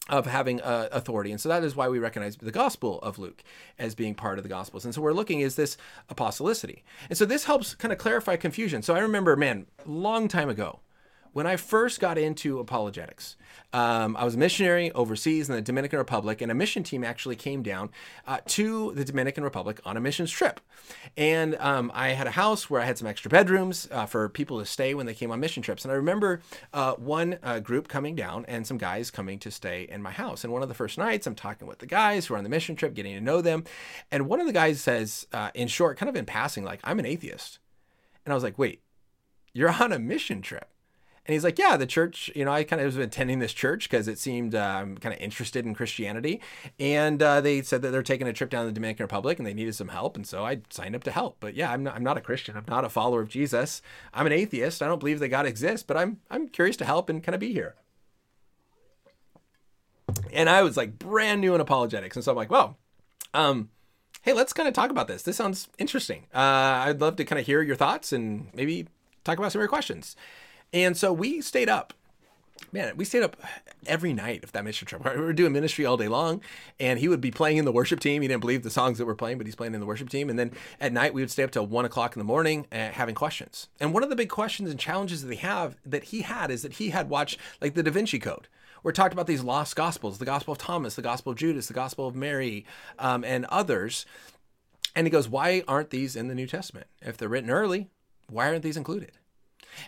[0.08, 1.30] of having uh, authority.
[1.30, 3.42] And so that is why we recognize the Gospel of Luke
[3.78, 4.84] as being part of the Gospels.
[4.84, 5.76] And so we're looking is this
[6.10, 6.82] apostolicity.
[7.10, 8.80] And so this helps kind of clarify confusion.
[8.80, 10.80] So I remember, man, long time ago,
[11.32, 13.36] when I first got into apologetics,
[13.72, 17.36] um, I was a missionary overseas in the Dominican Republic, and a mission team actually
[17.36, 17.90] came down
[18.26, 20.60] uh, to the Dominican Republic on a missions trip.
[21.16, 24.58] And um, I had a house where I had some extra bedrooms uh, for people
[24.58, 25.84] to stay when they came on mission trips.
[25.84, 26.40] And I remember
[26.72, 30.44] uh, one uh, group coming down and some guys coming to stay in my house.
[30.44, 32.50] And one of the first nights, I'm talking with the guys who are on the
[32.50, 33.64] mission trip, getting to know them.
[34.10, 36.98] And one of the guys says, uh, in short, kind of in passing, like, I'm
[36.98, 37.58] an atheist.
[38.24, 38.82] And I was like, wait,
[39.52, 40.70] you're on a mission trip.
[41.28, 43.90] And he's like, yeah, the church, you know, I kind of was attending this church
[43.90, 46.40] because it seemed um, kind of interested in Christianity.
[46.80, 49.46] And uh, they said that they're taking a trip down to the Dominican Republic and
[49.46, 50.16] they needed some help.
[50.16, 51.36] And so I signed up to help.
[51.38, 52.56] But yeah, I'm not, I'm not a Christian.
[52.56, 53.82] I'm not a follower of Jesus.
[54.14, 54.80] I'm an atheist.
[54.82, 57.40] I don't believe that God exists, but I'm, I'm curious to help and kind of
[57.40, 57.74] be here.
[60.32, 62.16] And I was like brand new in apologetics.
[62.16, 62.78] And so I'm like, well,
[63.34, 63.68] um,
[64.22, 65.24] hey, let's kind of talk about this.
[65.24, 66.24] This sounds interesting.
[66.34, 68.86] Uh, I'd love to kind of hear your thoughts and maybe
[69.24, 70.16] talk about some of your questions.
[70.72, 71.94] And so we stayed up.
[72.72, 73.36] Man, we stayed up
[73.86, 75.02] every night of that mission trip.
[75.04, 76.42] We were doing ministry all day long,
[76.78, 78.20] and he would be playing in the worship team.
[78.20, 80.28] He didn't believe the songs that we're playing, but he's playing in the worship team.
[80.28, 82.88] And then at night, we would stay up till one o'clock in the morning uh,
[82.90, 83.68] having questions.
[83.80, 86.62] And one of the big questions and challenges that he have that he had is
[86.62, 88.48] that he had watched like the Da Vinci Code
[88.82, 91.66] where it talked about these lost gospels, the Gospel of Thomas, the Gospel of Judas,
[91.66, 92.64] the Gospel of Mary,
[92.98, 94.06] um, and others.
[94.94, 96.86] And he goes, why aren't these in the New Testament?
[97.02, 97.88] If they're written early,
[98.28, 99.12] why aren't these included?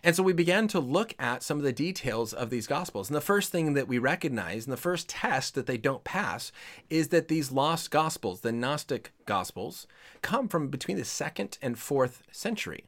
[0.03, 3.09] And so we began to look at some of the details of these gospels.
[3.09, 6.53] And the first thing that we recognize, and the first test that they don't pass,
[6.89, 9.87] is that these lost gospels, the Gnostic gospels,
[10.23, 12.85] come from between the second and fourth century.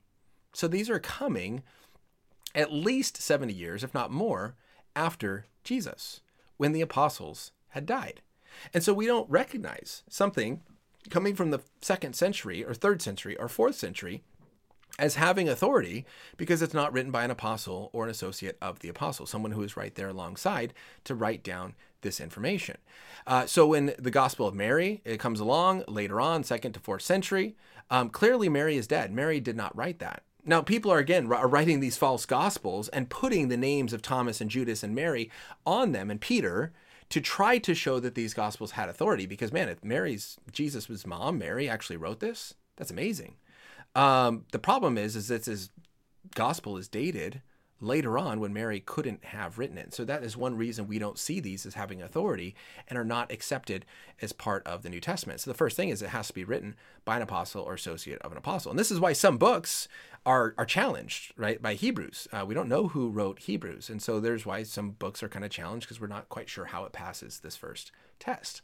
[0.52, 1.62] So these are coming
[2.55, 4.55] at least 70 years, if not more,
[4.94, 6.20] after Jesus,
[6.57, 8.20] when the apostles had died.
[8.74, 10.61] And so we don't recognize something
[11.11, 14.22] coming from the second century or third century or fourth century
[14.98, 16.05] as having authority
[16.37, 19.62] because it's not written by an apostle or an associate of the apostle, someone who
[19.62, 20.74] is right there alongside
[21.05, 22.76] to write down this information.
[23.26, 27.02] Uh, so when the Gospel of Mary it comes along later on, second to fourth
[27.02, 27.57] century,
[27.90, 29.12] um, clearly Mary is dead.
[29.12, 30.22] Mary did not write that.
[30.44, 34.50] Now, people are again writing these false gospels and putting the names of Thomas and
[34.50, 35.31] Judas and Mary
[35.64, 36.72] on them and Peter
[37.11, 39.24] to try to show that these gospels had authority.
[39.24, 43.37] Because man, if Mary's Jesus' mom, Mary, actually wrote this, that's amazing.
[43.94, 45.70] Um, the problem is, is that this
[46.35, 47.42] gospel is dated
[47.83, 49.92] later on when Mary couldn't have written it.
[49.92, 52.55] So that is one reason we don't see these as having authority
[52.88, 53.85] and are not accepted
[54.22, 55.40] as part of the New Testament.
[55.40, 58.22] So the first thing is it has to be written by an apostle or associate
[58.22, 58.70] of an apostle.
[58.70, 59.88] And this is why some books
[60.24, 62.28] are are challenged, right, by Hebrews.
[62.33, 63.90] Uh, we don't know who wrote Hebrews.
[63.90, 66.66] And so there's why some books are kind of challenged because we're not quite sure
[66.66, 68.62] how it passes this first test.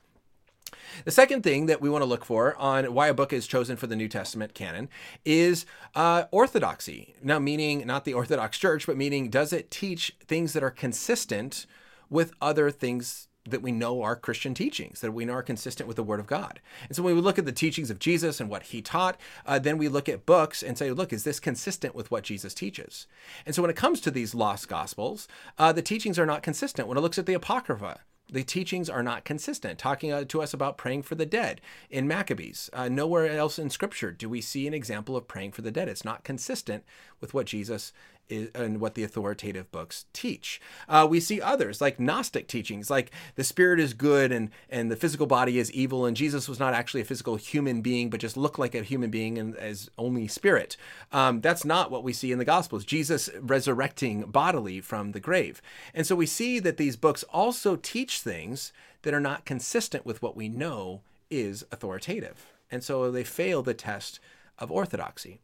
[1.05, 3.77] The second thing that we want to look for on why a book is chosen
[3.77, 4.89] for the New Testament canon
[5.25, 7.15] is uh, orthodoxy.
[7.23, 11.67] Now, meaning not the Orthodox Church, but meaning does it teach things that are consistent
[12.11, 15.97] with other things that we know are Christian teachings, that we know are consistent with
[15.97, 16.61] the Word of God.
[16.87, 19.59] And so when we look at the teachings of Jesus and what he taught, uh,
[19.59, 23.07] then we look at books and say, look, is this consistent with what Jesus teaches?
[23.47, 25.29] And so when it comes to these lost gospels,
[25.59, 26.89] uh, the teachings are not consistent.
[26.89, 29.79] When it looks at the Apocrypha, the teachings are not consistent.
[29.79, 31.61] Talking uh, to us about praying for the dead
[31.91, 32.69] in Maccabees.
[32.73, 35.89] Uh, nowhere else in Scripture do we see an example of praying for the dead.
[35.89, 36.85] It's not consistent
[37.21, 37.93] with what Jesus
[38.29, 40.61] is, and what the authoritative books teach.
[40.89, 44.97] Uh, we see others like Gnostic teachings, like the spirit is good and and the
[44.97, 48.37] physical body is evil, and Jesus was not actually a physical human being, but just
[48.37, 50.77] looked like a human being and as only spirit.
[51.13, 52.85] Um, that's not what we see in the Gospels.
[52.85, 55.63] Jesus resurrecting bodily from the grave,
[55.95, 60.23] and so we see that these books also teach things that are not consistent with
[60.23, 64.21] what we know is authoritative, and so they fail the test
[64.59, 65.41] of orthodoxy.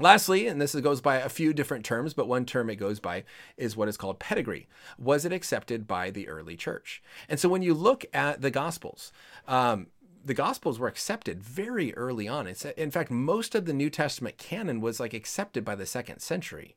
[0.00, 3.24] Lastly, and this goes by a few different terms, but one term it goes by
[3.58, 4.66] is what is called pedigree.
[4.98, 7.02] Was it accepted by the early church?
[7.28, 9.12] And so when you look at the Gospels,
[9.46, 9.88] um,
[10.24, 12.46] the Gospels were accepted very early on.
[12.46, 16.20] It's, in fact, most of the New Testament canon was like accepted by the second
[16.20, 16.76] century.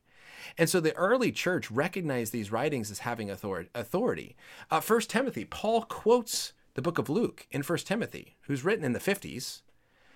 [0.58, 4.36] And so the early church recognized these writings as having authority.
[4.70, 8.92] Uh, First Timothy, Paul quotes the book of Luke in First Timothy, who's written in
[8.92, 9.62] the 50s.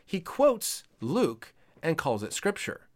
[0.04, 2.87] He quotes Luke and calls it scripture.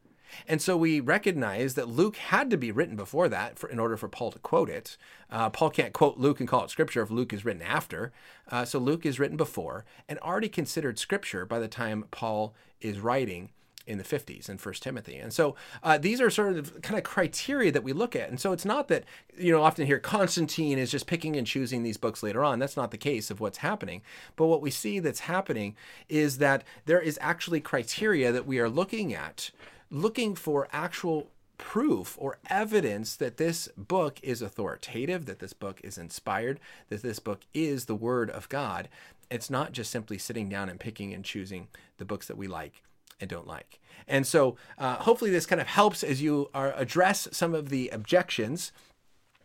[0.46, 3.96] And so we recognize that Luke had to be written before that for, in order
[3.96, 4.96] for Paul to quote it.
[5.30, 8.12] Uh, Paul can't quote Luke and call it scripture if Luke is written after.
[8.50, 12.98] Uh, so Luke is written before and already considered scripture by the time Paul is
[12.98, 13.50] writing
[13.86, 15.16] in the 50s in First Timothy.
[15.16, 18.28] And so uh, these are sort of kind of criteria that we look at.
[18.28, 19.04] And so it's not that,
[19.36, 22.58] you know, often here Constantine is just picking and choosing these books later on.
[22.58, 24.02] That's not the case of what's happening.
[24.36, 25.76] But what we see that's happening
[26.08, 29.50] is that there is actually criteria that we are looking at,
[29.92, 35.96] looking for actual proof or evidence that this book is authoritative, that this book is
[35.96, 38.88] inspired, that this book is the Word of God.
[39.30, 41.68] It's not just simply sitting down and picking and choosing
[41.98, 42.82] the books that we like
[43.20, 43.78] and don't like.
[44.08, 47.88] And so, uh, hopefully, this kind of helps as you are address some of the
[47.90, 48.72] objections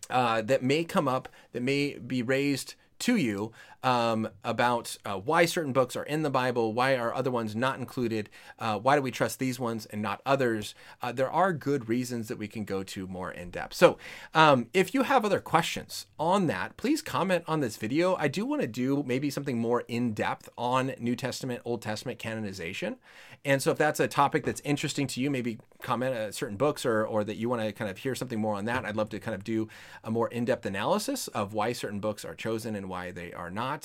[0.09, 3.51] uh, that may come up, that may be raised to you
[3.87, 7.79] um, about uh, why certain books are in the Bible, why are other ones not
[7.79, 8.29] included,
[8.59, 10.75] uh, why do we trust these ones and not others.
[11.01, 13.75] Uh, there are good reasons that we can go to more in depth.
[13.75, 13.97] So,
[14.33, 18.17] um, if you have other questions on that, please comment on this video.
[18.17, 22.19] I do want to do maybe something more in depth on New Testament, Old Testament
[22.19, 22.97] canonization.
[23.45, 26.85] And so, if that's a topic that's interesting to you, maybe comment on certain books
[26.85, 29.09] or, or that you want to kind of hear something more on that, I'd love
[29.09, 29.69] to kind of do
[30.03, 33.51] a more in depth analysis of why certain books are chosen and why they are
[33.51, 33.76] not.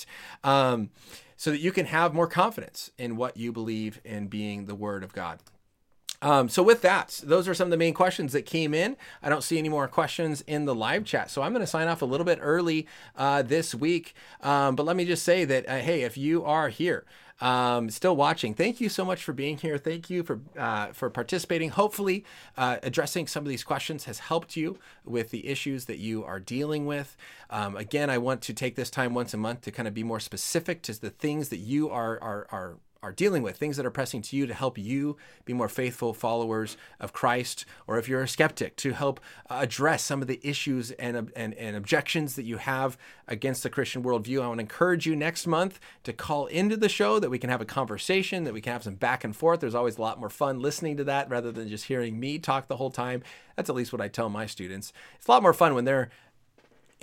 [0.44, 0.90] Um,
[1.36, 5.02] so that you can have more confidence in what you believe in being the Word
[5.02, 5.40] of God.
[6.22, 8.96] Um, so with that, those are some of the main questions that came in.
[9.24, 11.88] I don't see any more questions in the live chat, so I'm going to sign
[11.88, 12.86] off a little bit early
[13.16, 14.14] uh, this week.
[14.40, 17.04] Um, but let me just say that uh, hey, if you are here
[17.40, 19.78] um, still watching, thank you so much for being here.
[19.78, 21.70] Thank you for uh, for participating.
[21.70, 22.24] Hopefully,
[22.56, 26.40] uh, addressing some of these questions has helped you with the issues that you are
[26.40, 27.16] dealing with.
[27.50, 30.04] Um, again, I want to take this time once a month to kind of be
[30.04, 33.86] more specific to the things that you are are are are dealing with, things that
[33.86, 38.08] are pressing to you to help you be more faithful followers of Christ, or if
[38.08, 42.44] you're a skeptic, to help address some of the issues and, and, and objections that
[42.44, 42.96] you have
[43.26, 44.42] against the Christian worldview.
[44.42, 47.50] I want to encourage you next month to call into the show that we can
[47.50, 49.60] have a conversation, that we can have some back and forth.
[49.60, 52.68] There's always a lot more fun listening to that rather than just hearing me talk
[52.68, 53.22] the whole time.
[53.56, 54.92] That's at least what I tell my students.
[55.16, 56.10] It's a lot more fun when they're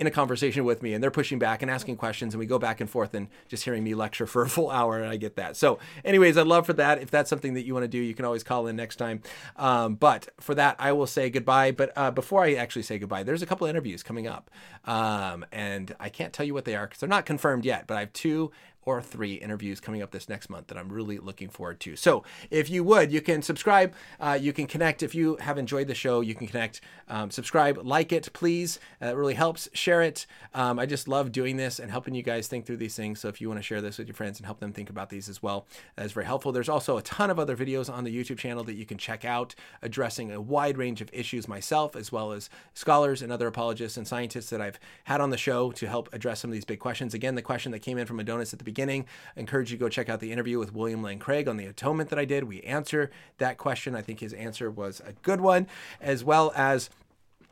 [0.00, 2.58] in a conversation with me and they're pushing back and asking questions and we go
[2.58, 5.36] back and forth and just hearing me lecture for a full hour and I get
[5.36, 5.56] that.
[5.56, 7.02] So anyways, I'd love for that.
[7.02, 9.20] If that's something that you want to do, you can always call in next time.
[9.56, 11.72] Um, but for that, I will say goodbye.
[11.72, 14.50] But uh, before I actually say goodbye, there's a couple interviews coming up.
[14.86, 17.98] Um, and I can't tell you what they are because they're not confirmed yet, but
[17.98, 18.50] I have two
[18.84, 21.96] or three interviews coming up this next month that I'm really looking forward to.
[21.96, 25.02] So if you would, you can subscribe, uh, you can connect.
[25.02, 28.78] If you have enjoyed the show, you can connect, um, subscribe, like it, please.
[29.02, 29.68] Uh, it really helps.
[29.72, 30.26] Share it.
[30.54, 33.20] Um, I just love doing this and helping you guys think through these things.
[33.20, 35.10] So if you want to share this with your friends and help them think about
[35.10, 35.66] these as well,
[35.96, 36.52] that is very helpful.
[36.52, 39.24] There's also a ton of other videos on the YouTube channel that you can check
[39.24, 43.96] out addressing a wide range of issues myself, as well as scholars and other apologists
[43.96, 46.78] and scientists that I've had on the show to help address some of these big
[46.78, 47.14] questions.
[47.14, 49.04] Again, the question that came in from Adonis at the beginning.
[49.36, 51.66] I encourage you to go check out the interview with William Lane Craig on the
[51.66, 52.44] atonement that I did.
[52.44, 53.94] We answer that question.
[53.94, 55.66] I think his answer was a good one,
[56.00, 56.90] as well as.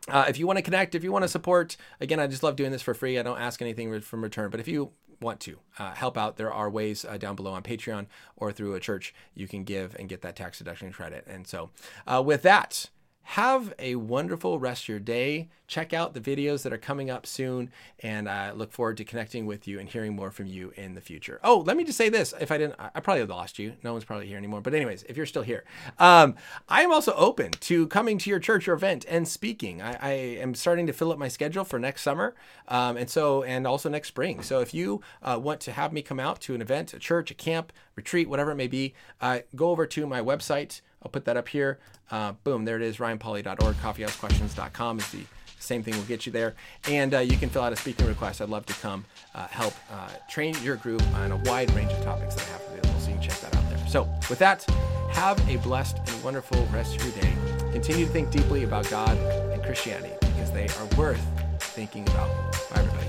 [0.08, 2.56] Uh, if you want to connect, if you want to support, again, I just love
[2.56, 3.18] doing this for free.
[3.18, 4.48] I don't ask anything from return.
[4.48, 7.62] But if you want to uh, help out, there are ways uh, down below on
[7.62, 8.06] Patreon
[8.36, 11.26] or through a church you can give and get that tax deduction credit.
[11.26, 11.70] And so,
[12.06, 12.88] uh, with that,
[13.32, 15.48] have a wonderful rest of your day.
[15.66, 17.70] Check out the videos that are coming up soon,
[18.00, 21.02] and I look forward to connecting with you and hearing more from you in the
[21.02, 21.38] future.
[21.44, 23.74] Oh, let me just say this: if I didn't, I probably lost you.
[23.82, 24.62] No one's probably here anymore.
[24.62, 25.64] But anyways, if you're still here,
[25.98, 26.36] um,
[26.70, 29.82] I am also open to coming to your church or event and speaking.
[29.82, 32.34] I, I am starting to fill up my schedule for next summer,
[32.68, 34.40] um, and so and also next spring.
[34.40, 37.30] So if you uh, want to have me come out to an event, a church,
[37.30, 40.80] a camp, retreat, whatever it may be, uh, go over to my website.
[41.02, 41.78] I'll put that up here.
[42.10, 45.24] Uh, boom, there it is, Ryanpolly.org, coffeehousequestions.com is the
[45.60, 46.54] same thing will get you there.
[46.88, 48.40] And uh, you can fill out a speaking request.
[48.40, 52.02] I'd love to come uh, help uh, train your group on a wide range of
[52.04, 53.00] topics that I have available.
[53.00, 53.78] So you can check that out there.
[53.88, 54.64] So, with that,
[55.10, 57.32] have a blessed and wonderful rest of your day.
[57.72, 59.16] Continue to think deeply about God
[59.52, 61.24] and Christianity because they are worth
[61.60, 62.28] thinking about.
[62.70, 63.08] Bye, everybody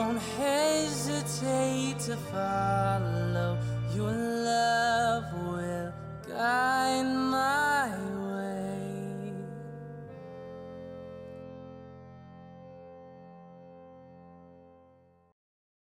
[0.00, 3.58] won't hesitate to follow.
[3.94, 5.92] Your love will
[6.26, 7.69] guide my.